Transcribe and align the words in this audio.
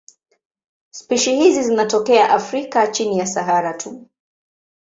Spishi 0.89 1.35
hizi 1.35 1.63
zinatokea 1.63 2.29
Afrika 2.29 2.87
chini 2.87 3.19
ya 3.19 3.25
Sahara 3.27 3.73
tu. 3.73 4.09